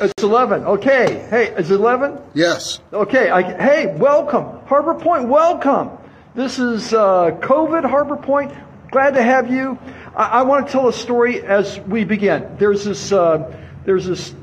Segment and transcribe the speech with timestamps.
[0.00, 0.64] It's 11.
[0.64, 1.24] Okay.
[1.30, 2.18] Hey, is it 11?
[2.34, 2.80] Yes.
[2.92, 3.30] Okay.
[3.30, 4.66] I, hey, welcome.
[4.66, 5.90] Harbor Point, welcome.
[6.34, 8.52] This is uh, COVID Harbor Point.
[8.90, 9.78] Glad to have you.
[10.16, 12.56] I, I, want to tell a story as we begin.
[12.58, 14.34] There's this, uh, there's this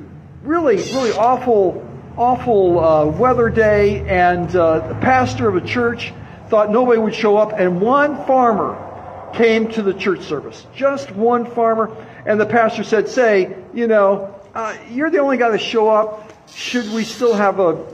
[0.41, 6.13] really, really awful, awful uh, weather day, and uh, the pastor of a church
[6.47, 8.87] thought nobody would show up, and one farmer
[9.33, 10.65] came to the church service.
[10.73, 11.93] Just one farmer.
[12.25, 16.31] And the pastor said, Say, you know, uh, you're the only guy to show up.
[16.53, 17.85] Should we still have a,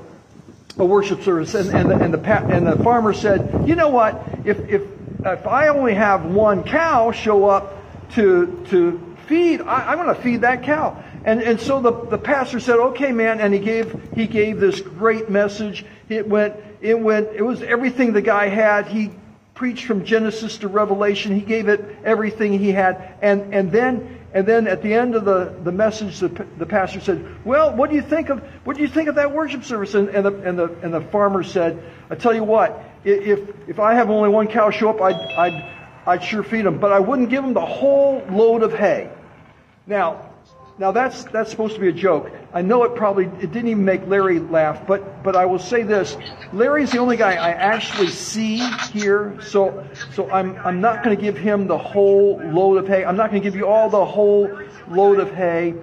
[0.77, 1.53] a worship service?
[1.53, 4.23] And, and, the, and, the, and the farmer said, You know what?
[4.45, 4.81] If, if,
[5.19, 7.73] if I only have one cow show up
[8.13, 11.03] to, to feed, I, I'm going to feed that cow.
[11.23, 13.41] And, and so the, the pastor said, okay, man.
[13.41, 15.85] And he gave, he gave this great message.
[16.09, 18.87] It went, it went, it was everything the guy had.
[18.87, 19.11] He
[19.57, 21.33] preached from Genesis to Revelation.
[21.33, 23.15] He gave it everything he had.
[23.23, 26.29] And, and then, and then at the end of the, the message, the,
[26.59, 29.33] the pastor said, well, what do you think of, what do you think of that
[29.33, 29.95] worship service?
[29.95, 33.79] And, and the, and the, and the farmer said, I tell you what, if, if
[33.79, 35.73] I have only one cow show up, I'd, I'd,
[36.05, 39.09] I'd sure feed them, but I wouldn't give them the whole load of hay.
[39.87, 40.33] Now,
[40.79, 42.31] now that's that's supposed to be a joke.
[42.53, 45.81] I know it probably it didn't even make Larry laugh, but but I will say
[45.81, 46.15] this:
[46.53, 48.57] Larry's the only guy I actually see
[48.93, 53.03] here, so so I'm I'm not going to give him the whole load of hay.
[53.03, 54.51] I'm not going to give you all the whole
[54.87, 55.73] load of hay,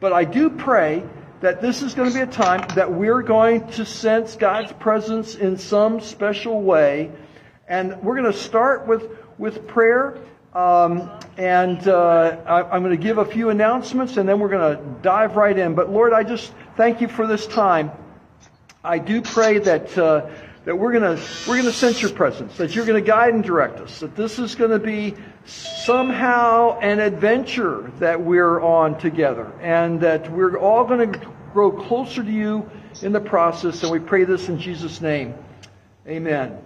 [0.00, 1.02] but I do pray
[1.40, 5.34] that this is going to be a time that we're going to sense God's presence
[5.34, 7.10] in some special way,
[7.68, 10.18] and we're going to start with with prayer.
[10.54, 14.76] Um, and uh, I, am going to give a few announcements and then we're going
[14.76, 15.74] to dive right in.
[15.74, 17.90] But Lord, I just thank you for this time.
[18.84, 20.28] I do pray that uh,
[20.64, 23.34] that we're going to we're going to sense your presence, that you're going to guide
[23.34, 28.98] and direct us, that this is going to be somehow an adventure that we're on
[28.98, 31.18] together, and that we're all going to
[31.52, 32.68] grow closer to you
[33.02, 33.82] in the process.
[33.82, 35.34] And we pray this in Jesus' name,
[36.06, 36.58] Amen.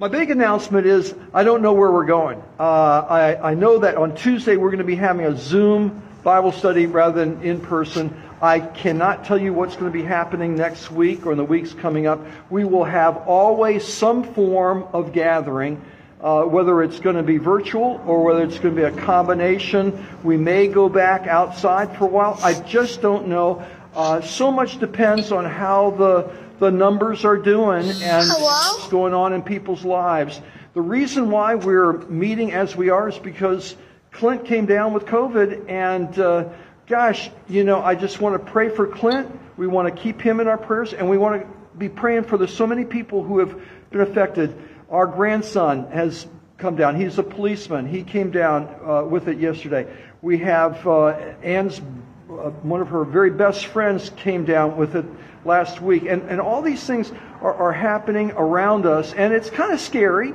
[0.00, 2.42] My big announcement is I don't know where we're going.
[2.58, 6.52] Uh, I, I know that on Tuesday we're going to be having a Zoom Bible
[6.52, 8.18] study rather than in person.
[8.40, 11.74] I cannot tell you what's going to be happening next week or in the weeks
[11.74, 12.24] coming up.
[12.48, 15.84] We will have always some form of gathering,
[16.22, 20.06] uh, whether it's going to be virtual or whether it's going to be a combination.
[20.24, 22.40] We may go back outside for a while.
[22.42, 23.66] I just don't know.
[23.94, 28.42] Uh, so much depends on how the the numbers are doing and Hello?
[28.42, 30.40] what's going on in people's lives.
[30.74, 33.74] The reason why we're meeting as we are is because
[34.12, 36.48] Clint came down with COVID, and uh,
[36.86, 39.28] gosh, you know, I just want to pray for Clint.
[39.56, 41.48] We want to keep him in our prayers, and we want to
[41.78, 43.58] be praying for the so many people who have
[43.90, 44.54] been affected.
[44.90, 46.26] Our grandson has
[46.58, 47.00] come down.
[47.00, 47.86] He's a policeman.
[47.86, 49.90] He came down uh, with it yesterday.
[50.20, 51.08] We have uh,
[51.42, 51.80] Anne's,
[52.28, 55.06] uh, one of her very best friends came down with it
[55.44, 56.04] last week.
[56.04, 60.34] And, and all these things are, are happening around us, and it's kind of scary,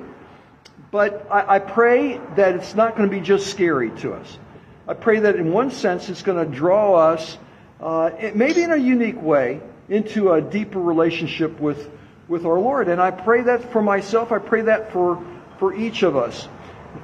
[0.91, 4.39] but I, I pray that it's not going to be just scary to us.
[4.88, 7.38] I pray that in one sense it's going to draw us,
[7.79, 11.89] uh, maybe in a unique way, into a deeper relationship with,
[12.27, 12.88] with our Lord.
[12.88, 15.23] And I pray that for myself, I pray that for,
[15.59, 16.47] for each of us.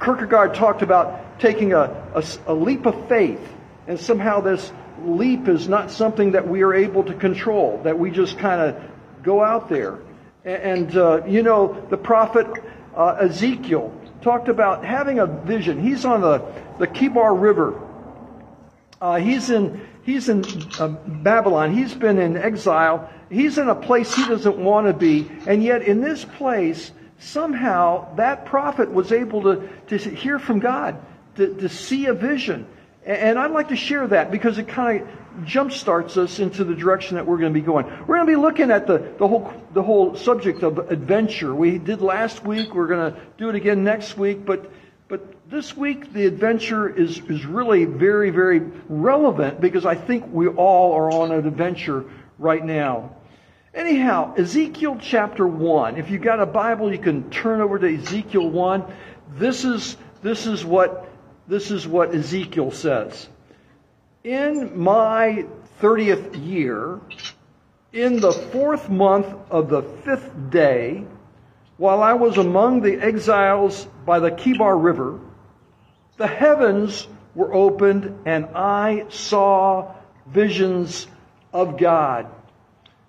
[0.04, 3.42] Kierkegaard talked about taking a, a, a leap of faith,
[3.88, 4.72] and somehow this
[5.06, 8.82] leap is not something that we are able to control, that we just kind of
[9.24, 10.00] go out there.
[10.44, 12.48] And, uh, you know, the prophet
[12.96, 15.82] uh, Ezekiel talked about having a vision.
[15.82, 16.40] He's on the,
[16.80, 17.80] the Kebar River.
[19.00, 20.44] Uh, he's in, he's in
[20.80, 21.74] uh, Babylon.
[21.74, 23.10] He's been in exile.
[23.30, 25.30] He's in a place he doesn't want to be.
[25.48, 31.00] And yet, in this place, somehow that prophet was able to, to hear from God,
[31.36, 32.68] to, to see a vision.
[33.06, 37.16] And I'd like to share that because it kind of jumpstarts us into the direction
[37.16, 37.86] that we're going to be going.
[38.02, 41.56] We're going to be looking at the, the, whole, the whole subject of adventure.
[41.56, 42.76] We did last week.
[42.76, 44.46] We're going to do it again next week.
[44.46, 44.72] But,
[45.08, 50.48] but this week, the adventure is, is really very, very relevant because I think we
[50.48, 52.06] all are on an adventure
[52.38, 53.16] right now.
[53.74, 55.98] Anyhow, Ezekiel chapter 1.
[55.98, 58.84] If you've got a Bible, you can turn over to Ezekiel 1.
[59.38, 61.08] This is, this is what
[61.52, 63.28] this is what Ezekiel says.
[64.24, 65.46] In my
[65.82, 67.02] 30th year,
[67.92, 71.04] in the fourth month of the fifth day,
[71.76, 75.20] while I was among the exiles by the Kebar River,
[76.16, 77.06] the heavens
[77.36, 79.94] were opened and I saw
[80.28, 81.06] visions
[81.52, 82.28] of God.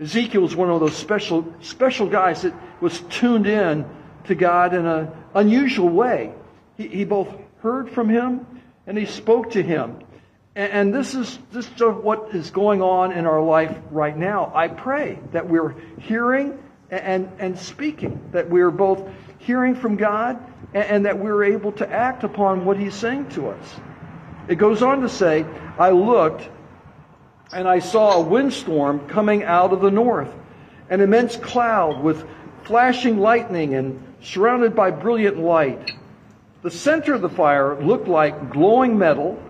[0.01, 3.87] Ezekiel was one of those special, special guys that was tuned in
[4.25, 6.33] to God in an unusual way.
[6.77, 8.47] He, he both heard from him
[8.87, 9.99] and he spoke to him.
[10.55, 14.53] And this is this is what is going on in our life right now.
[14.55, 16.59] I pray that we're hearing
[16.91, 20.39] and, and speaking, that we're both hearing from God
[20.75, 23.81] and, and that we're able to act upon what He's saying to us.
[24.47, 25.47] It goes on to say,
[25.79, 26.51] I looked
[27.55, 30.33] and I saw a windstorm coming out of the north,
[30.91, 32.27] an immense cloud with
[32.65, 35.93] flashing lightning and surrounded by brilliant light.
[36.63, 39.43] The center of the fire looked like glowing metal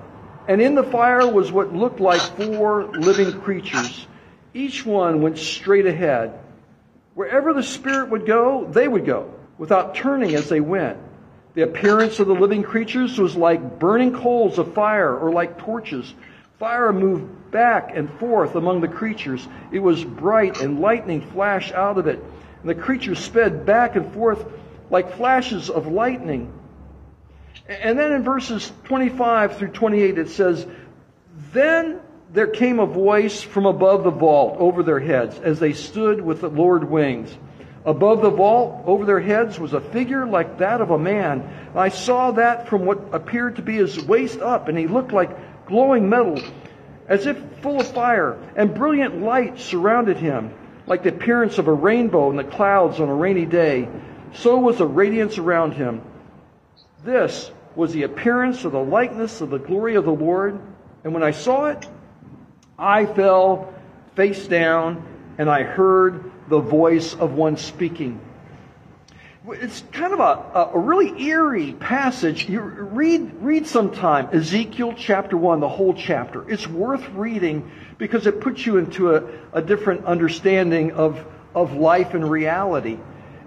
[0.48, 4.06] and in the fire was what looked like four living creatures.
[4.54, 6.38] Each one went straight ahead.
[7.14, 10.98] Wherever the Spirit would go, they would go, without turning as they went.
[11.54, 16.14] The appearance of the living creatures was like burning coals of fire or like torches.
[16.58, 19.46] Fire moved back and forth among the creatures.
[19.70, 22.24] It was bright and lightning flashed out of it.
[22.62, 24.44] And the creatures sped back and forth
[24.88, 26.50] like flashes of lightning.
[27.80, 30.66] And then in verses 25 through 28, it says,
[31.52, 32.00] Then
[32.32, 36.40] there came a voice from above the vault over their heads as they stood with
[36.40, 37.34] the Lord wings.
[37.84, 41.70] Above the vault, over their heads, was a figure like that of a man.
[41.74, 45.66] I saw that from what appeared to be his waist up, and he looked like
[45.66, 46.40] glowing metal,
[47.08, 50.54] as if full of fire, and brilliant light surrounded him,
[50.86, 53.88] like the appearance of a rainbow in the clouds on a rainy day.
[54.34, 56.02] So was the radiance around him.
[57.04, 60.60] This was the appearance of the likeness of the glory of the Lord.
[61.04, 61.88] And when I saw it,
[62.78, 63.72] I fell
[64.14, 65.06] face down
[65.38, 68.20] and I heard the voice of one speaking.
[69.48, 72.48] It's kind of a, a really eerie passage.
[72.48, 76.48] You read, read sometime Ezekiel chapter 1, the whole chapter.
[76.48, 81.24] It's worth reading because it puts you into a, a different understanding of,
[81.56, 82.98] of life and reality.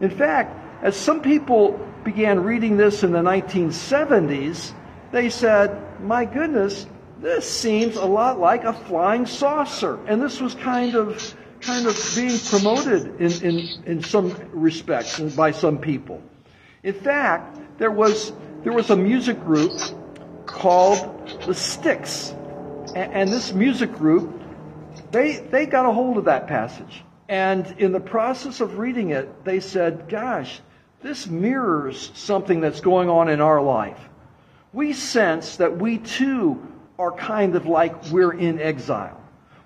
[0.02, 4.72] In fact, as some people began reading this in the 1970s,
[5.12, 6.86] they said, my goodness,
[7.20, 9.98] this seems a lot like a flying saucer.
[10.06, 15.50] And this was kind of kind of being promoted in, in, in some respects by
[15.50, 16.22] some people.
[16.84, 19.72] In fact, there was there was a music group
[20.46, 22.36] called the Styx.
[22.94, 24.40] And, and this music group,
[25.10, 27.04] they they got a hold of that passage.
[27.28, 30.62] And in the process of reading it, they said, gosh,
[31.06, 34.00] this mirrors something that's going on in our life.
[34.74, 36.60] We sense that we too
[36.98, 39.22] are kind of like we're in exile.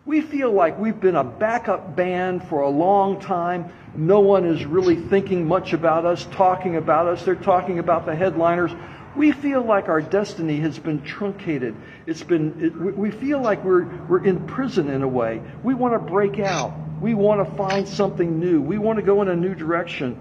[0.05, 3.71] We feel like we've been a backup band for a long time.
[3.95, 7.23] No one is really thinking much about us, talking about us.
[7.23, 8.71] They're talking about the headliners.
[9.15, 11.73] We feel like our destiny has been truncated.
[12.05, 15.41] It's been, it, we feel like we're, we're in prison in a way.
[15.63, 16.73] We want to break out.
[16.99, 18.59] We want to find something new.
[18.59, 20.19] We want to go in a new direction.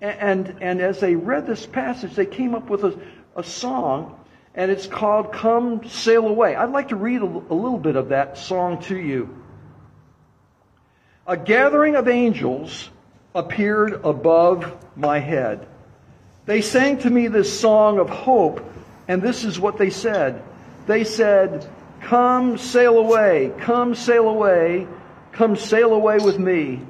[0.00, 2.98] And, and as they read this passage, they came up with a,
[3.34, 4.20] a song,
[4.54, 6.54] and it's called Come Sail Away.
[6.54, 9.42] I'd like to read a, a little bit of that song to you.
[11.26, 12.90] A gathering of angels
[13.34, 15.66] appeared above my head.
[16.44, 18.64] They sang to me this song of hope,
[19.08, 20.42] and this is what they said.
[20.86, 21.68] They said,
[22.02, 24.86] Come sail away, come sail away,
[25.32, 26.82] come sail away with me.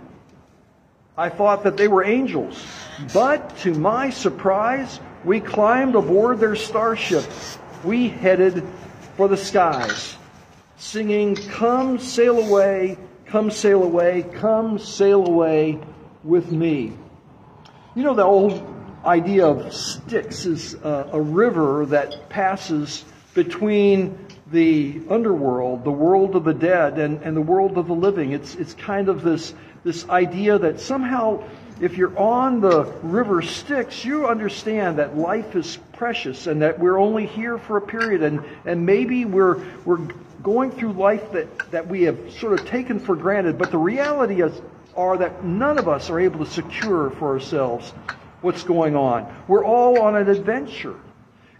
[1.17, 2.63] I thought that they were angels.
[3.13, 7.25] But to my surprise, we climbed aboard their starship.
[7.85, 8.63] We headed
[9.17, 10.17] for the skies,
[10.77, 15.79] singing, Come sail away, come sail away, come sail away
[16.23, 16.97] with me.
[17.95, 23.05] You know, the old idea of Styx is a, a river that passes
[23.35, 28.33] between the underworld, the world of the dead, and, and the world of the living.
[28.33, 29.55] It's, it's kind of this
[29.87, 31.45] this idea that somehow
[31.81, 36.99] if you're on the river Styx, you understand that life is precious and that we're
[36.99, 40.09] only here for a period and, and maybe we're, we're
[40.43, 43.59] going through life that, that we have sort of taken for granted.
[43.59, 44.61] But the reality is,
[44.97, 47.91] are that none of us are able to secure for ourselves
[48.41, 49.33] what's going on.
[49.47, 50.97] We're all on an adventure.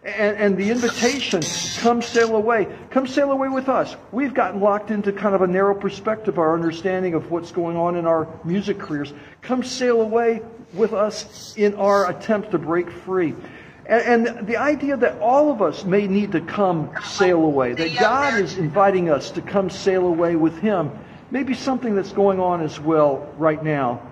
[0.07, 1.43] And, and, the invitation,
[1.81, 2.69] come sail away.
[2.91, 3.97] Come sail away with us.
[4.13, 7.97] We've gotten locked into kind of a narrow perspective, our understanding of what's going on
[7.97, 9.13] in our music careers.
[9.43, 13.35] Come sail away with us in our attempt to break free.
[13.87, 17.99] And, and the idea that all of us may need to come sail away, that
[17.99, 20.93] God is inviting us to come sail away with Him,
[21.33, 24.03] may be something that's going on as well right now.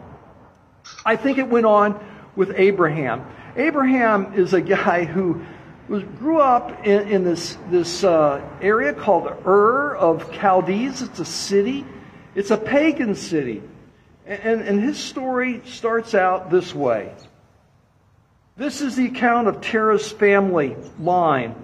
[1.06, 3.24] I think it went on with Abraham.
[3.56, 5.44] Abraham is a guy who
[5.88, 11.02] was, grew up in, in this, this uh, area called Ur of Chaldees.
[11.02, 11.84] It's a city.
[12.34, 13.62] It's a pagan city.
[14.26, 17.14] And, and his story starts out this way.
[18.56, 21.54] This is the account of Terah's family line.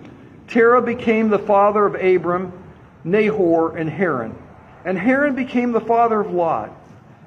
[0.49, 2.53] Terah became the father of Abram,
[3.05, 4.37] Nahor, and Haran.
[4.85, 6.77] And Haran became the father of Lot.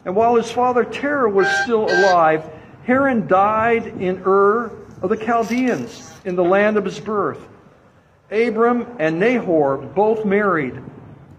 [0.05, 2.49] And while his father Terah was still alive,
[2.83, 4.65] Haran died in Ur
[5.01, 7.39] of the Chaldeans, in the land of his birth.
[8.31, 10.81] Abram and Nahor both married.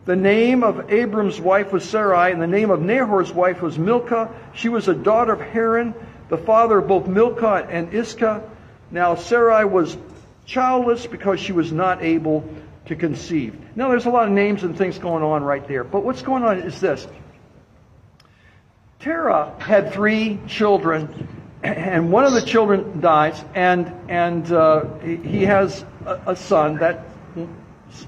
[0.04, 4.30] The name of Abram's wife was Sarai, and the name of Nahor's wife was Milcah.
[4.52, 5.94] She was a daughter of Haran,
[6.28, 8.42] the father of both Milcah and Iscah.
[8.90, 9.96] Now Sarai was
[10.46, 12.48] childless because she was not able
[12.86, 13.58] to conceive.
[13.76, 16.42] Now there's a lot of names and things going on right there, but what's going
[16.42, 17.06] on is this.
[19.00, 25.84] Terah had three children, and one of the children dies, and and uh, he has
[26.04, 27.04] a, a son that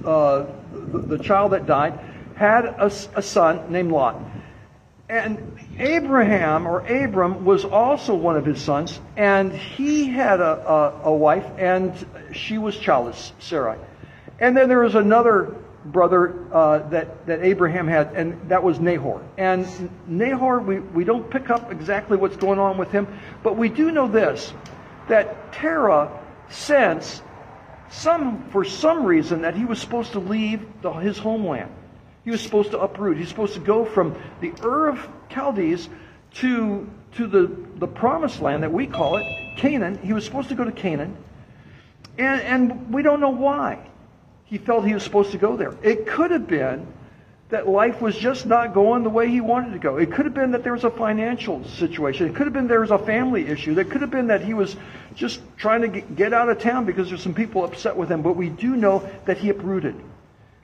[0.05, 1.99] uh, the, child that died
[2.37, 4.21] had a, a son named Lot.
[5.09, 11.01] And Abraham or Abram was also one of his sons, and he had a, a,
[11.05, 11.95] a wife, and
[12.33, 13.79] she was childless, Sarai.
[14.39, 15.55] And then there was another
[15.93, 19.23] brother uh, that, that Abraham had, and that was Nahor.
[19.38, 23.07] And Nahor, we, we don't pick up exactly what's going on with him,
[23.43, 24.52] but we do know this
[25.09, 26.11] that Terah
[26.49, 27.23] sensed
[27.90, 31.71] some, for some reason, that he was supposed to leave the, his homeland.
[32.25, 33.16] He was supposed to uproot.
[33.16, 35.88] He's supposed to go from the Ur of Chaldees
[36.35, 39.25] to, to the, the promised land that we call it,
[39.57, 39.99] Canaan.
[40.02, 41.16] He was supposed to go to Canaan.
[42.19, 43.88] And, and we don't know why
[44.47, 45.75] he felt he was supposed to go there.
[45.83, 46.87] It could have been
[47.49, 49.99] that life was just not going the way he wanted to go.
[49.99, 52.29] It could have been that there was a financial situation.
[52.29, 53.79] It could have been there was a family issue.
[53.79, 54.76] It could have been that he was
[55.15, 58.23] just trying to get out of town because there's some people upset with him.
[58.23, 59.95] But we do know that he uprooted.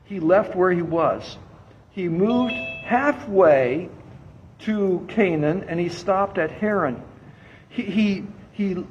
[0.05, 1.37] He left where he was.
[1.91, 3.89] He moved halfway
[4.61, 7.03] to Canaan and he stopped at Haran.
[7.69, 8.85] He, he, he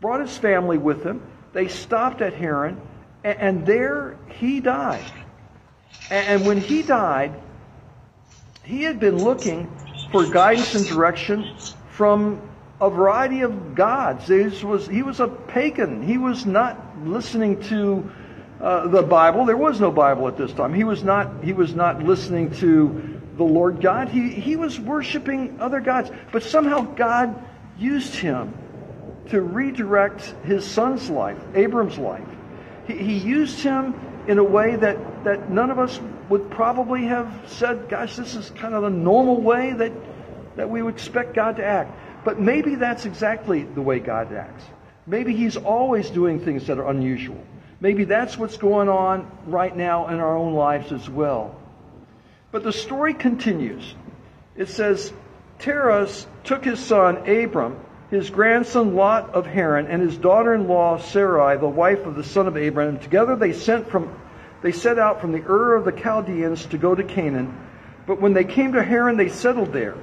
[0.00, 1.22] brought his family with him.
[1.52, 2.80] They stopped at Haran
[3.24, 5.04] and, there he died.
[6.10, 7.34] And when he died,
[8.64, 9.70] he had been looking
[10.10, 11.56] for guidance and direction
[11.92, 12.40] from
[12.80, 14.26] a variety of gods.
[14.26, 16.02] This Was, he was a pagan.
[16.02, 18.10] He was not listening to
[18.60, 19.44] uh, the Bible.
[19.44, 20.74] There was no Bible at this time.
[20.74, 24.08] He was not, he was not listening to the Lord God.
[24.08, 26.10] He, he was worshiping other gods.
[26.32, 27.42] But somehow God
[27.78, 28.54] used him
[29.28, 32.26] to redirect his son's life, Abram's life.
[32.90, 33.94] He, he used him
[34.26, 38.50] in a way that, that none of us would probably have said, gosh, this is
[38.50, 39.92] kind of the normal way that,
[40.56, 42.24] that we would expect God to act.
[42.24, 44.64] But maybe that's exactly the way God acts.
[45.06, 47.42] Maybe He's always doing things that are unusual.
[47.80, 51.56] Maybe that's what's going on right now in our own lives as well.
[52.52, 53.94] But the story continues.
[54.54, 55.12] It says,
[55.58, 56.08] Terah
[56.44, 62.06] took his son Abram his grandson Lot of Haran, and his daughter-in-law Sarai, the wife
[62.06, 62.98] of the son of Abraham.
[62.98, 64.14] Together they sent from
[64.62, 67.56] they set out from the Ur of the Chaldeans to go to Canaan.
[68.06, 69.96] But when they came to Haran, they settled there.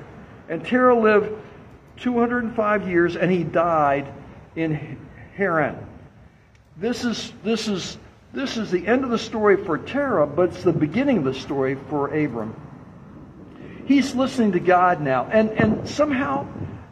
[0.49, 1.31] And Terah lived
[1.97, 4.11] 205 years, and he died
[4.55, 4.97] in
[5.35, 5.77] Haran.
[6.77, 7.97] This is this is
[8.33, 11.33] this is the end of the story for Terah, but it's the beginning of the
[11.33, 12.55] story for Abram.
[13.85, 16.47] He's listening to God now, and and somehow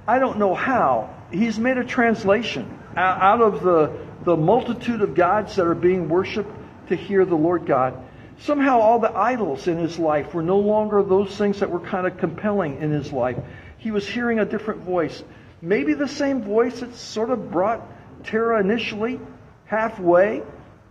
[0.08, 3.92] I don't know how, he's made a translation out of the,
[4.24, 6.52] the multitude of gods that are being worshiped
[6.90, 8.02] to hear the Lord God.
[8.42, 12.06] Somehow all the idols in his life were no longer those things that were kind
[12.06, 13.38] of compelling in his life.
[13.78, 15.24] He was hearing a different voice.
[15.62, 17.82] Maybe the same voice that sort of brought
[18.26, 19.20] Terah initially
[19.66, 20.44] halfway,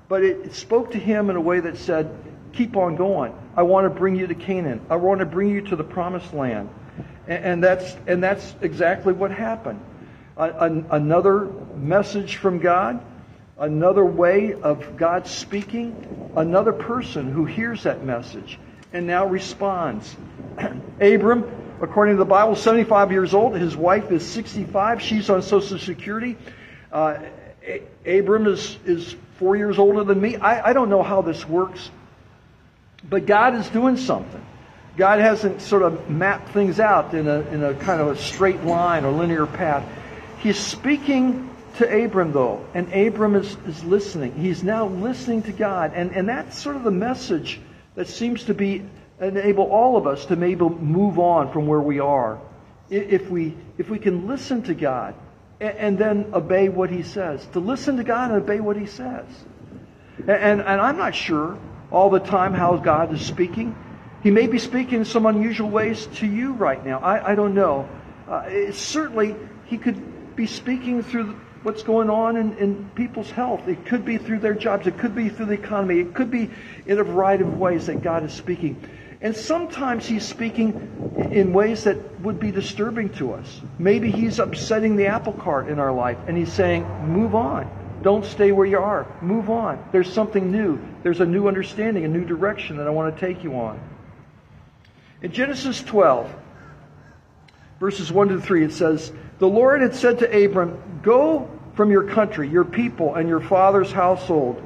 [0.09, 2.11] but it spoke to him in a way that said,
[2.53, 3.35] Keep on going.
[3.57, 4.81] I want to bring you to Canaan.
[4.89, 6.69] I want to bring you to the promised land.
[7.27, 9.81] And that's, and that's exactly what happened.
[10.37, 11.47] another
[11.77, 13.03] message from God,
[13.59, 18.59] another way of God speaking, another person who hears that message
[18.95, 20.17] and now responds.
[21.01, 21.45] Abram,
[21.83, 23.57] according to the Bible, 75 years old.
[23.57, 25.03] His wife is 65.
[25.03, 26.37] She's on Social Security.
[26.93, 27.19] Uh,
[28.07, 30.37] Abram is, is four years older than me.
[30.37, 31.91] I, I don't know how this works,
[33.09, 34.45] but God is doing something.
[34.97, 38.63] God hasn't sort of mapped things out in a, in a kind of a straight
[38.63, 39.85] line or linear path.
[40.39, 44.35] He's speaking to Abram, though, and Abram is, is listening.
[44.35, 45.93] He's now listening to God.
[45.95, 47.61] And, and that's sort of the message
[47.97, 48.85] that seems to be
[49.21, 52.41] enable all of us to maybe move on from where we are.
[52.91, 55.15] If we, if we can listen to God
[55.59, 58.87] and, and then obey what He says, to listen to God and obey what He
[58.87, 59.27] says.
[60.19, 61.59] And, and, and I'm not sure
[61.91, 63.77] all the time how God is speaking.
[64.25, 66.99] He may be speaking in some unusual ways to you right now.
[66.99, 67.87] I, I don't know.
[68.27, 73.69] Uh, certainly, he could be speaking through what's going on in, in people's health.
[73.69, 74.87] It could be through their jobs.
[74.87, 76.01] It could be through the economy.
[76.01, 76.51] It could be
[76.87, 78.83] in a variety of ways that God is speaking.
[79.21, 83.61] And sometimes he's speaking in ways that would be disturbing to us.
[83.79, 87.71] Maybe he's upsetting the apple cart in our life and he's saying, move on.
[88.03, 89.07] Don't stay where you are.
[89.21, 89.87] Move on.
[89.93, 90.79] There's something new.
[91.03, 93.94] There's a new understanding, a new direction that I want to take you on.
[95.25, 96.31] In Genesis 12,
[97.81, 102.11] verses 1 to 3, it says, The Lord had said to Abram, Go from your
[102.11, 104.63] country, your people, and your father's household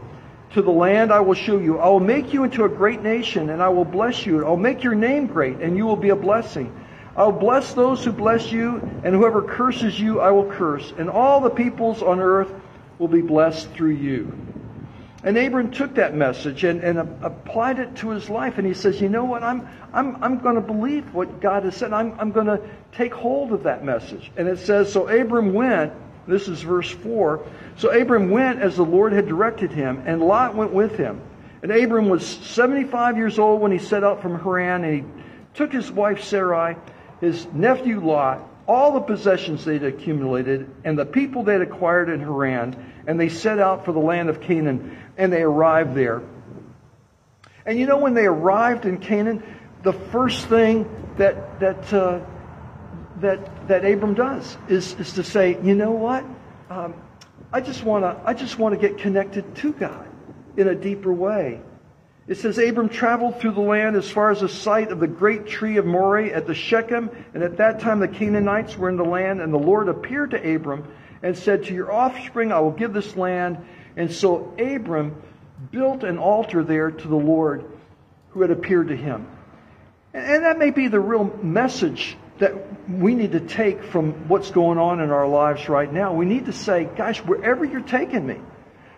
[0.55, 1.79] to the land I will show you.
[1.79, 4.45] I will make you into a great nation, and I will bless you.
[4.45, 6.75] I'll make your name great, and you will be a blessing.
[7.15, 10.93] I will bless those who bless you, and whoever curses you, I will curse.
[10.99, 12.53] And all the peoples on earth
[12.99, 14.37] will be blessed through you.
[15.25, 18.59] And Abram took that message and, and applied it to his life.
[18.59, 19.43] And he says, You know what?
[19.43, 21.93] I'm, I'm, I'm going to believe what God has said.
[21.93, 22.61] I'm, I'm going to
[22.93, 24.31] take hold of that message.
[24.37, 25.93] And it says, So Abram went.
[26.29, 27.45] This is verse 4.
[27.77, 31.23] So Abram went as the Lord had directed him, and Lot went with him.
[31.63, 35.05] And Abram was 75 years old when he set out from Haran, and he
[35.55, 36.77] took his wife Sarai,
[37.21, 42.77] his nephew Lot, all the possessions they'd accumulated, and the people they'd acquired in Haran,
[43.07, 46.23] and they set out for the land of Canaan, and they arrived there.
[47.65, 49.43] And you know, when they arrived in Canaan,
[49.83, 52.21] the first thing that that uh,
[53.21, 56.25] that that Abram does is is to say, you know what?
[56.69, 56.95] Um,
[57.53, 60.07] I just want to I just want to get connected to God
[60.59, 61.61] in a deeper way.
[62.29, 65.47] It says Abram traveled through the land as far as the site of the great
[65.47, 69.05] tree of Moreh at the Shechem, and at that time the Canaanites were in the
[69.05, 70.87] land, and the Lord appeared to Abram
[71.23, 73.57] and said, To your offspring I will give this land.
[73.97, 75.21] And so Abram
[75.71, 77.65] built an altar there to the Lord
[78.31, 79.27] who had appeared to him.
[80.13, 82.55] And that may be the real message that
[82.91, 86.13] we need to take from what's going on in our lives right now.
[86.13, 88.37] We need to say, gosh, wherever you're taking me,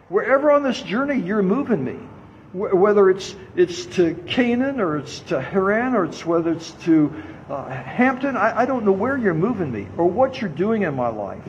[0.08, 1.96] wherever on this journey you're moving me,
[2.52, 7.14] whether it's, it's to Canaan or it's to Haran or it's whether it's to
[7.49, 10.95] uh, Hampton, I, I don't know where you're moving me or what you're doing in
[10.95, 11.45] my life.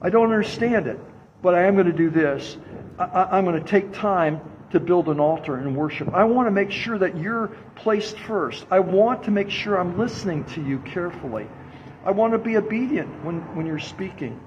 [0.00, 0.98] I don't understand it,
[1.42, 2.56] but I am going to do this.
[2.98, 6.12] I, I'm going to take time to build an altar and worship.
[6.14, 8.64] I want to make sure that you're placed first.
[8.70, 11.46] I want to make sure I'm listening to you carefully.
[12.04, 14.40] I want to be obedient when, when you're speaking.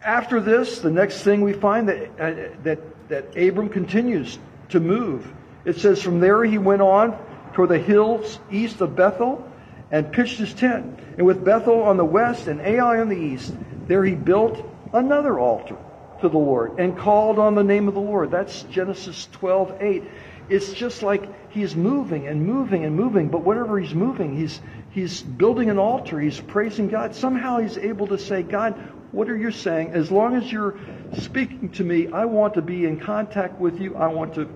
[0.00, 2.78] After this, the next thing we find that, uh, that,
[3.14, 5.32] that Abram continues to move.
[5.64, 7.16] It says, From there he went on
[7.52, 9.48] toward the hills east of Bethel
[9.92, 10.98] and pitched his tent.
[11.16, 13.54] And with Bethel on the west and Ai on the east,
[13.86, 15.76] there he built another altar
[16.22, 18.32] to the Lord and called on the name of the Lord.
[18.32, 20.02] That's Genesis 12 8.
[20.48, 25.22] It's just like he's moving and moving and moving, but whenever he's moving, he's, he's
[25.22, 27.14] building an altar, he's praising God.
[27.14, 28.74] Somehow he's able to say, God,
[29.14, 29.90] what are you saying?
[29.92, 30.76] As long as you're
[31.18, 33.94] speaking to me, I want to be in contact with you.
[33.96, 34.48] I want to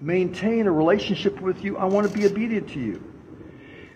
[0.00, 1.76] maintain a relationship with you.
[1.76, 3.02] I want to be obedient to you.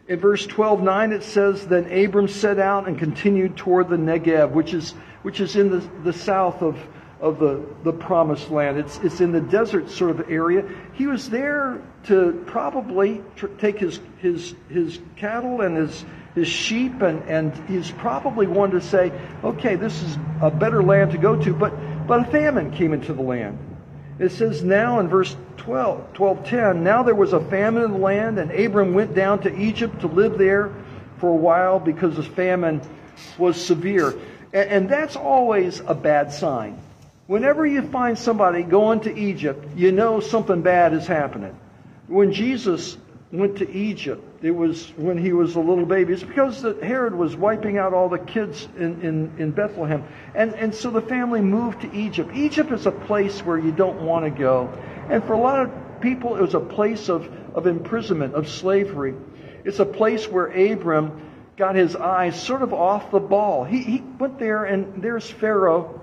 [0.07, 4.53] In verse 12, 9, it says, Then Abram set out and continued toward the Negev,
[4.53, 4.93] which is,
[5.23, 6.79] which is in the, the south of,
[7.21, 8.79] of the, the promised land.
[8.79, 10.69] It's, it's in the desert sort of area.
[10.93, 17.03] He was there to probably tr- take his, his, his cattle and his, his sheep,
[17.03, 19.13] and, and he's probably wanted to say,
[19.45, 21.53] okay, this is a better land to go to.
[21.53, 21.73] But,
[22.07, 23.59] but a famine came into the land.
[24.19, 27.99] It says now in verse 12, 12 10, now there was a famine in the
[27.99, 30.73] land, and Abram went down to Egypt to live there
[31.19, 32.81] for a while because the famine
[33.39, 34.11] was severe.
[34.53, 36.79] And, and that's always a bad sign.
[37.27, 41.59] Whenever you find somebody going to Egypt, you know something bad is happening.
[42.09, 42.97] When Jesus
[43.31, 46.13] went to Egypt, it was when he was a little baby.
[46.13, 50.05] It's because that Herod was wiping out all the kids in, in, in Bethlehem.
[50.35, 52.35] And, and so the family moved to Egypt.
[52.35, 54.69] Egypt is a place where you don't want to go.
[55.09, 59.15] And for a lot of people, it was a place of, of imprisonment, of slavery.
[59.65, 63.63] It's a place where Abram got his eyes sort of off the ball.
[63.63, 66.01] He, he went there, and there's Pharaoh.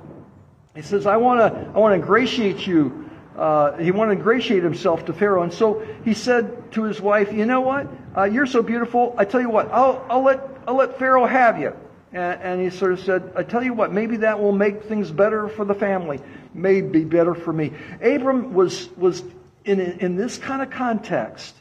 [0.76, 3.10] He says, I want to I want to ingratiate you.
[3.36, 5.44] Uh, he wanted to ingratiate himself to Pharaoh.
[5.44, 7.88] And so he said to his wife, You know what?
[8.20, 9.16] Uh, you're so beautiful.
[9.18, 11.74] I tell you what, I'll, I'll, let, I'll let Pharaoh have you.
[12.12, 15.10] And, and he sort of said, I tell you what, maybe that will make things
[15.10, 16.20] better for the family
[16.54, 17.72] may be better for me.
[18.02, 19.24] Abram was, was
[19.64, 21.56] in, in this kind of context,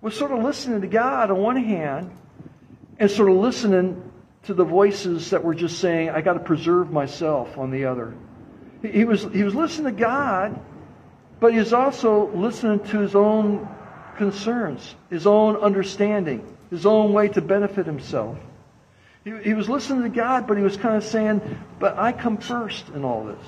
[0.00, 2.10] was sort of listening to God on one hand
[2.98, 4.02] and sort of listening
[4.44, 8.14] to the voices that were just saying, I got to preserve myself on the other.
[8.82, 10.58] He, he, was, he was listening to God,
[11.38, 13.68] but he was also listening to his own
[14.18, 18.36] concerns, his own understanding, his own way to benefit himself.
[19.24, 21.40] He, he was listening to God, but he was kind of saying,
[21.78, 23.44] But I come first in all this.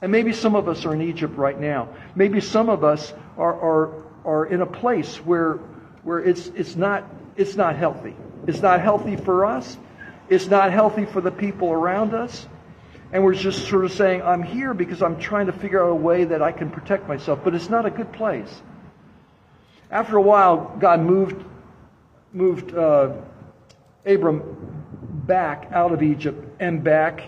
[0.00, 1.88] And maybe some of us are in Egypt right now.
[2.14, 5.54] Maybe some of us are, are, are in a place where,
[6.04, 7.04] where it's, it's, not,
[7.36, 8.14] it's not healthy.
[8.46, 9.76] It's not healthy for us.
[10.28, 12.46] It's not healthy for the people around us.
[13.12, 15.94] And we're just sort of saying, I'm here because I'm trying to figure out a
[15.94, 17.40] way that I can protect myself.
[17.42, 18.62] But it's not a good place.
[19.90, 21.44] After a while, God moved,
[22.32, 23.12] moved uh,
[24.04, 24.42] Abram
[25.26, 27.22] back out of Egypt and back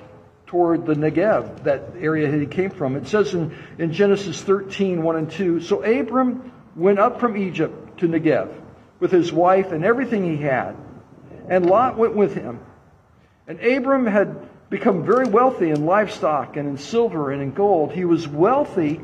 [0.47, 2.97] toward the Negev, that area he came from.
[2.97, 7.99] It says in, in Genesis 13, 1 and 2, So Abram went up from Egypt
[8.01, 8.53] to Negev
[8.99, 10.77] with his wife and everything he had,
[11.49, 12.61] and Lot went with him.
[13.47, 17.93] And Abram had become very wealthy in livestock and in silver and in gold.
[17.93, 19.01] He was wealthy,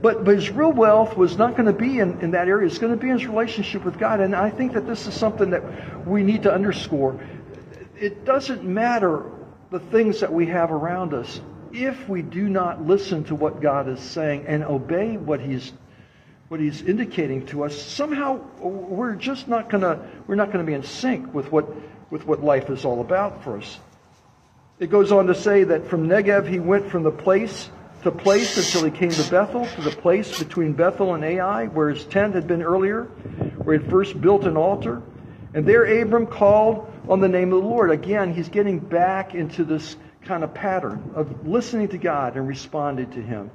[0.00, 2.66] but, but his real wealth was not going to be in, in that area.
[2.66, 4.20] It's going to be in his relationship with God.
[4.20, 7.20] And I think that this is something that we need to underscore.
[7.96, 9.24] It doesn't matter
[9.70, 11.40] the things that we have around us,
[11.72, 15.72] if we do not listen to what God is saying and obey what He's
[16.48, 20.82] what He's indicating to us, somehow we're just not gonna we're not gonna be in
[20.82, 21.68] sync with what
[22.10, 23.78] with what life is all about for us.
[24.78, 27.68] It goes on to say that from Negev he went from the place
[28.02, 31.90] to place until he came to Bethel, to the place between Bethel and Ai, where
[31.90, 33.04] his tent had been earlier,
[33.62, 35.02] where he had first built an altar.
[35.54, 37.90] And there Abram called on the name of the Lord.
[37.90, 43.10] Again, he's getting back into this kind of pattern of listening to God and responding
[43.10, 43.50] to him.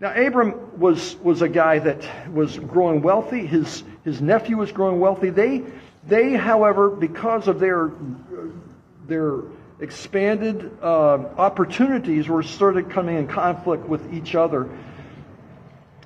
[0.00, 3.46] Now, Abram was, was a guy that was growing wealthy.
[3.46, 5.30] His, his nephew was growing wealthy.
[5.30, 5.62] They,
[6.06, 7.92] they, however, because of their,
[9.06, 9.40] their
[9.80, 14.68] expanded uh, opportunities, were started coming in conflict with each other.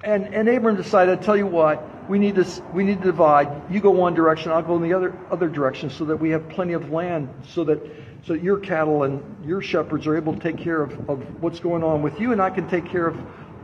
[0.02, 3.70] And, and Abram decided, I tell you what, we need to we need to divide.
[3.70, 6.48] You go one direction, I'll go in the other other direction, so that we have
[6.48, 7.80] plenty of land, so that
[8.26, 11.60] so that your cattle and your shepherds are able to take care of, of what's
[11.60, 13.16] going on with you, and I can take care of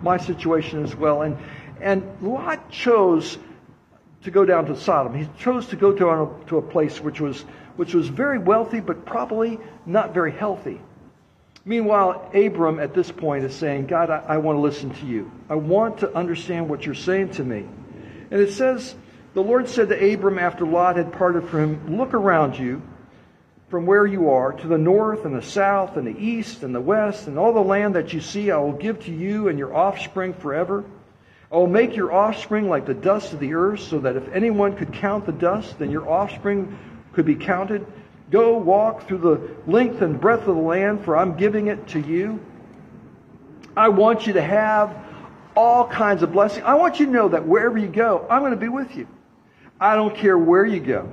[0.02, 1.22] my situation as well.
[1.22, 1.36] And
[1.80, 3.38] and Lot chose
[4.22, 5.14] to go down to Sodom.
[5.14, 7.44] He chose to go to a, to a place which was
[7.76, 10.80] which was very wealthy, but probably not very healthy.
[11.64, 15.30] Meanwhile, Abram at this point is saying, God, I, I want to listen to you.
[15.48, 17.66] I want to understand what you're saying to me.
[18.30, 18.94] And it says,
[19.34, 22.82] The Lord said to Abram after Lot had parted from him, Look around you
[23.68, 26.80] from where you are to the north and the south and the east and the
[26.80, 29.74] west, and all the land that you see I will give to you and your
[29.74, 30.84] offspring forever.
[31.50, 34.76] I will make your offspring like the dust of the earth, so that if anyone
[34.76, 36.78] could count the dust, then your offspring
[37.16, 37.85] could be counted.
[38.31, 42.00] Go walk through the length and breadth of the land, for I'm giving it to
[42.00, 42.44] you.
[43.74, 44.94] I want you to have
[45.57, 46.62] all kinds of blessing.
[46.62, 49.09] I want you to know that wherever you go, I'm going to be with you.
[49.81, 51.11] I don't care where you go.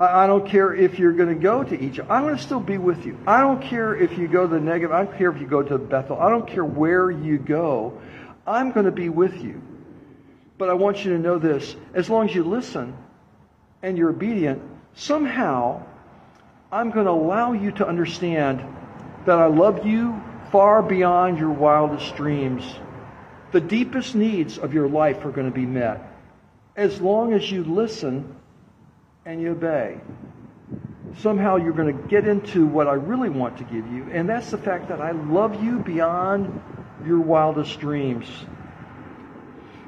[0.00, 2.10] I don't care if you're going to go to Egypt.
[2.10, 3.18] I'm going to still be with you.
[3.26, 4.92] I don't care if you go to the Negev.
[4.92, 6.18] I don't care if you go to Bethel.
[6.18, 8.00] I don't care where you go.
[8.46, 9.62] I'm going to be with you.
[10.56, 11.76] But I want you to know this.
[11.92, 12.96] As long as you listen
[13.82, 14.62] and you're obedient,
[14.96, 15.82] somehow
[16.72, 18.64] I'm going to allow you to understand
[19.26, 22.64] that I love you far beyond your wildest dreams
[23.54, 26.12] the deepest needs of your life are going to be met
[26.74, 28.34] as long as you listen
[29.24, 30.00] and you obey.
[31.18, 34.50] Somehow you're going to get into what I really want to give you, and that's
[34.50, 36.50] the fact that I love you beyond
[37.06, 38.26] your wildest dreams.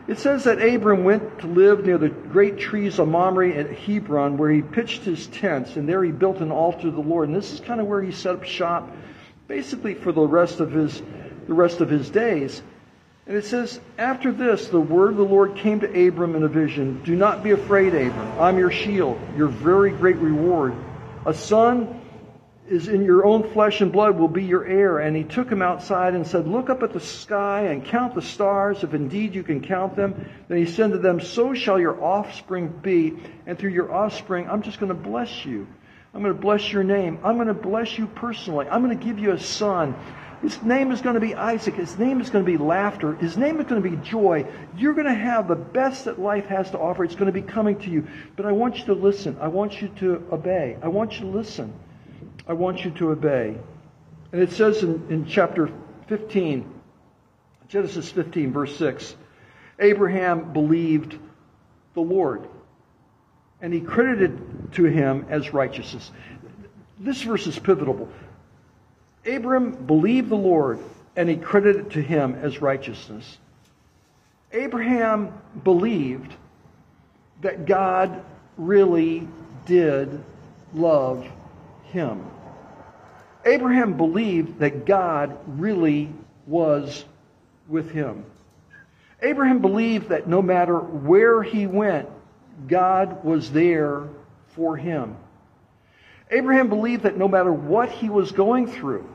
[0.09, 4.39] It says that Abram went to live near the great trees of Mamre at Hebron,
[4.39, 7.29] where he pitched his tents, and there he built an altar to the Lord.
[7.29, 8.91] And this is kind of where he set up shop,
[9.49, 11.03] basically for the rest of his
[11.49, 12.63] the rest of his days.
[13.27, 16.49] And it says, After this, the word of the Lord came to Abram in a
[16.49, 18.39] vision Do not be afraid, Abram.
[18.39, 20.75] I'm your shield, your very great reward.
[21.25, 22.01] A son
[22.69, 24.99] is in your own flesh and blood will be your heir.
[24.99, 28.23] And he took him outside and said, Look up at the sky and count the
[28.23, 30.29] stars, if indeed you can count them.
[30.49, 33.17] Then he said to them, So shall your offspring be.
[33.47, 35.67] And through your offspring, I'm just going to bless you.
[36.15, 37.19] I'm going to bless your name.
[37.23, 38.67] I'm going to bless you personally.
[38.69, 39.95] I'm going to give you a son.
[40.43, 41.75] His name is going to be Isaac.
[41.75, 43.15] His name is going to be laughter.
[43.15, 44.47] His name is going to be joy.
[44.77, 47.05] You're going to have the best that life has to offer.
[47.05, 48.07] It's going to be coming to you.
[48.35, 49.37] But I want you to listen.
[49.41, 50.77] I want you to obey.
[50.83, 51.73] I want you to listen.
[52.47, 53.57] I want you to obey.
[54.33, 55.71] And it says in, in chapter
[56.09, 56.73] 15,
[57.69, 59.17] Genesis 15, verse 6,
[59.79, 61.19] Abraham believed
[61.95, 62.49] the Lord,
[63.61, 64.41] and he credited
[64.73, 66.11] to him as righteousness.
[66.99, 68.09] This verse is pivotal.
[69.27, 70.79] Abram believed the Lord,
[71.17, 73.39] and he credited to him as righteousness.
[74.53, 75.33] Abraham
[75.65, 76.33] believed
[77.41, 78.25] that God
[78.57, 79.27] really
[79.67, 80.23] did
[80.73, 81.27] love
[81.85, 82.25] him.
[83.47, 86.13] Abraham believed that God really
[86.47, 87.05] was
[87.69, 88.25] with him.
[89.23, 92.09] Abraham believed that no matter where he went,
[92.67, 94.09] God was there
[94.49, 95.17] for him.
[96.31, 99.09] Abraham believed that no matter what he was going through,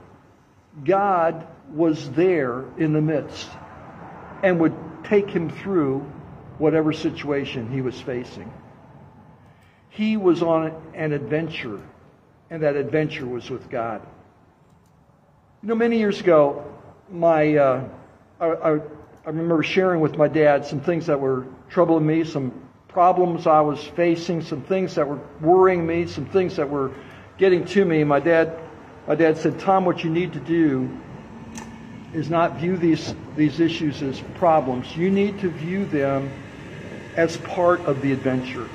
[0.84, 3.50] God was there in the midst
[4.44, 6.00] and would take him through
[6.58, 8.52] whatever situation he was facing.
[9.90, 11.82] He was on an adventure,
[12.50, 14.02] and that adventure was with God.
[15.64, 16.66] You know, many years ago,
[17.12, 17.84] my uh,
[18.40, 22.52] I, I, I remember sharing with my dad some things that were troubling me, some
[22.88, 26.92] problems I was facing, some things that were worrying me, some things that were
[27.38, 28.04] getting to me.
[28.04, 28.58] My dad,
[29.08, 30.90] my dad said, "Tom, what you need to do
[32.16, 34.98] is not view these these issues as problems.
[34.98, 36.32] You need to view them
[37.16, 38.68] as part of the adventure.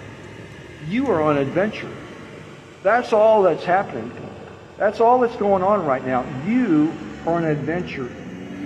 [0.88, 1.90] You are on adventure.
[2.84, 4.25] That's all that's happening.
[4.78, 6.26] That's all that's going on right now.
[6.44, 8.10] You are an adventure."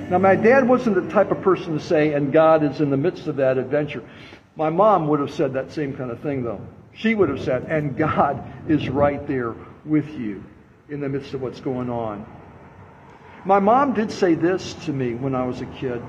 [0.09, 2.97] Now, my dad wasn't the type of person to say, and God is in the
[2.97, 4.03] midst of that adventure.
[4.57, 6.61] My mom would have said that same kind of thing, though.
[6.93, 10.43] She would have said, and God is right there with you
[10.89, 12.27] in the midst of what's going on.
[13.45, 16.03] My mom did say this to me when I was a kid.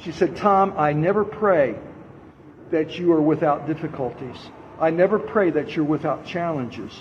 [0.00, 1.76] She said, Tom, I never pray
[2.70, 4.50] that you are without difficulties.
[4.80, 6.92] I never pray that you're without challenges.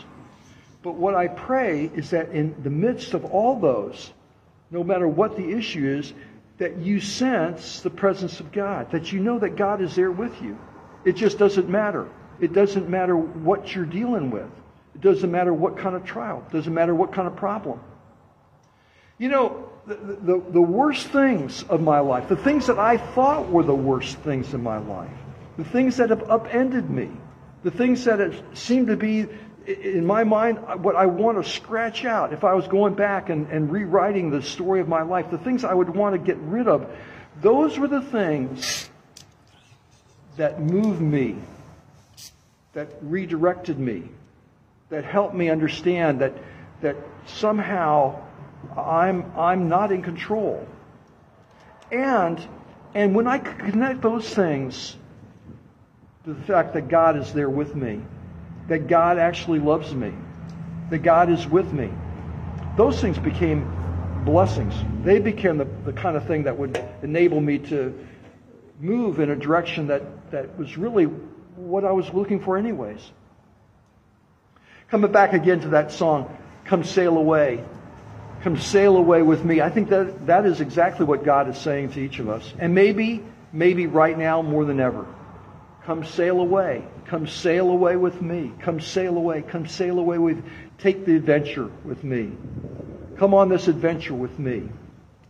[0.87, 4.13] But what I pray is that in the midst of all those,
[4.71, 6.13] no matter what the issue is,
[6.59, 10.41] that you sense the presence of God, that you know that God is there with
[10.41, 10.57] you.
[11.03, 12.07] It just doesn't matter.
[12.39, 14.49] It doesn't matter what you're dealing with.
[14.95, 16.41] It doesn't matter what kind of trial.
[16.47, 17.81] It doesn't matter what kind of problem.
[19.17, 23.49] You know, the, the, the, worst things of my life, the things that I thought
[23.49, 25.11] were the worst things in my life,
[25.57, 27.11] the things that have upended me,
[27.63, 29.27] the things that have seemed to be
[29.67, 33.47] in my mind, what I want to scratch out, if I was going back and,
[33.49, 36.67] and rewriting the story of my life, the things I would want to get rid
[36.69, 36.89] of,
[37.41, 38.89] those were the things
[40.37, 41.35] that moved me,
[42.73, 44.03] that redirected me,
[44.89, 46.33] that helped me understand that,
[46.81, 48.21] that somehow
[48.77, 50.65] I'm, I'm not in control.
[51.91, 52.39] And,
[52.93, 54.95] and when I connect those things
[56.23, 58.01] to the fact that God is there with me,
[58.67, 60.13] that God actually loves me,
[60.89, 61.89] that God is with me.
[62.75, 63.71] Those things became
[64.25, 64.73] blessings.
[65.03, 67.97] They became the, the kind of thing that would enable me to
[68.79, 72.99] move in a direction that, that was really what I was looking for, anyways.
[74.89, 77.63] Coming back again to that song, Come Sail Away.
[78.43, 79.61] Come sail away with me.
[79.61, 82.53] I think that that is exactly what God is saying to each of us.
[82.59, 85.05] And maybe, maybe right now more than ever.
[85.87, 86.83] Come sail away.
[87.05, 88.51] Come sail away with me.
[88.59, 89.41] Come sail away.
[89.41, 90.43] Come sail away with
[90.79, 92.33] take the adventure with me.
[93.15, 94.67] Come on this adventure with me.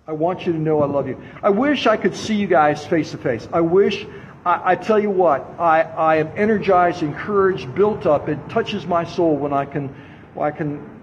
[0.08, 1.22] I want you to know I love you.
[1.44, 3.48] I wish I could see you guys face to face.
[3.54, 4.08] I wish
[4.44, 8.28] I, I, tell you what, I, I am energized, encouraged, built up.
[8.28, 9.90] It touches my soul when I can
[10.34, 11.02] when I can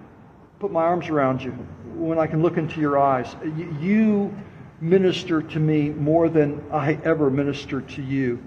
[0.58, 1.52] put my arms around you,
[1.94, 3.32] when I can look into your eyes.
[3.80, 4.34] You
[4.80, 8.42] minister to me more than I ever minister to you.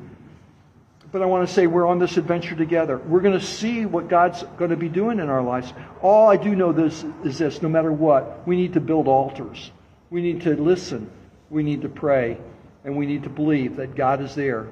[1.12, 2.98] But I want to say we're on this adventure together.
[2.98, 5.72] We're going to see what God's going to be doing in our lives.
[6.02, 9.72] All I do know this is this no matter what, we need to build altars.
[10.10, 11.10] We need to listen.
[11.50, 12.38] We need to pray.
[12.84, 14.68] And we need to believe that God is there.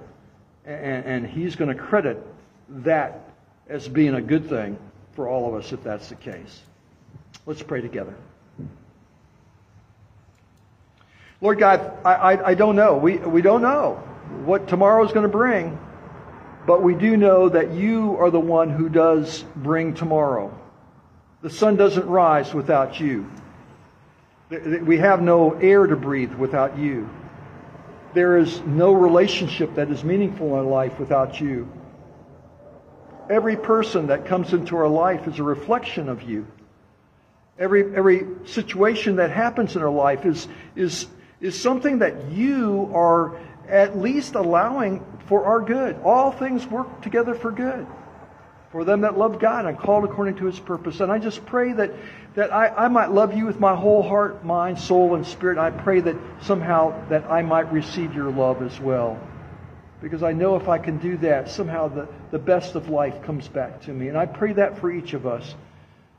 [0.65, 2.21] And, and He's going to credit
[2.69, 3.29] that
[3.69, 4.77] as being a good thing
[5.13, 6.61] for all of us if that's the case.
[7.45, 8.15] Let's pray together.
[11.41, 12.97] Lord God, I, I, I don't know.
[12.97, 13.95] We, we don't know
[14.45, 15.77] what tomorrow is going to bring.
[16.65, 20.57] But we do know that you are the one who does bring tomorrow.
[21.41, 23.29] The sun doesn't rise without you.
[24.49, 27.09] We have no air to breathe without you.
[28.13, 31.71] There is no relationship that is meaningful in life without you.
[33.29, 36.47] Every person that comes into our life is a reflection of you.
[37.59, 41.07] Every, every situation that happens in our life is, is,
[41.41, 45.99] is something that you are at least allowing for our good.
[46.03, 47.87] All things work together for good
[48.75, 50.99] for them that love God and called according to his purpose.
[50.99, 51.91] And I just pray that,
[52.33, 55.57] that I, I might love you with my whole heart, mind, soul, and spirit.
[55.57, 59.17] I pray that somehow that I might receive your love as well.
[60.01, 63.47] Because I know if I can do that, somehow the, the best of life comes
[63.47, 64.09] back to me.
[64.09, 65.55] And I pray that for each of us.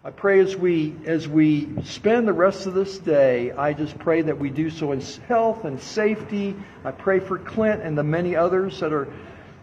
[0.06, 4.22] I pray as we as we spend the rest of this day, I just pray
[4.22, 6.54] that we do so in health and safety.
[6.84, 9.08] I pray for Clint and the many others that are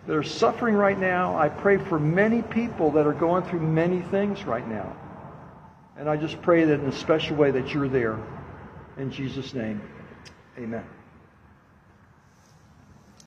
[0.06, 1.38] that are suffering right now.
[1.38, 4.94] I pray for many people that are going through many things right now.
[5.96, 8.20] And I just pray that in a special way that you're there.
[8.98, 9.82] In Jesus' name,
[10.58, 10.84] amen.